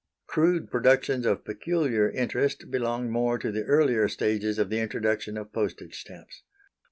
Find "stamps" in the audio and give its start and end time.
6.01-6.41